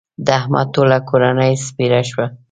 د 0.25 0.27
احمد 0.39 0.67
ټوله 0.75 0.97
کورنۍ 1.09 1.53
سپېره 1.65 2.01
شوه. 2.09 2.25